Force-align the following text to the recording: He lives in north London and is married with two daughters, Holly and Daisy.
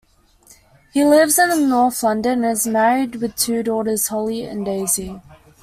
He 0.91 1.05
lives 1.05 1.37
in 1.37 1.69
north 1.69 2.01
London 2.01 2.43
and 2.43 2.53
is 2.53 2.65
married 2.65 3.17
with 3.17 3.35
two 3.35 3.61
daughters, 3.61 4.07
Holly 4.07 4.41
and 4.45 4.65
Daisy. 4.65 5.21